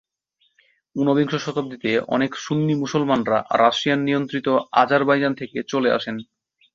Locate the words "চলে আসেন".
5.63-6.15